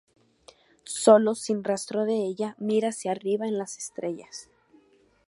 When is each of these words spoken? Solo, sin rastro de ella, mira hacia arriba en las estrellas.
Solo, 1.03 1.35
sin 1.35 1.63
rastro 1.63 2.05
de 2.05 2.15
ella, 2.25 2.55
mira 2.57 2.89
hacia 2.89 3.11
arriba 3.11 3.45
en 3.45 3.59
las 3.59 3.77
estrellas. 3.77 4.49